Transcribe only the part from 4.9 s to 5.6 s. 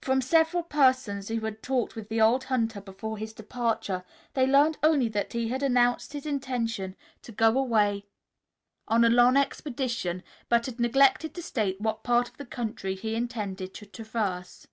that he